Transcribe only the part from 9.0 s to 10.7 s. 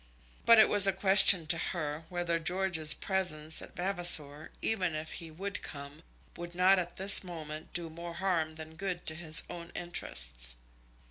to his own interests.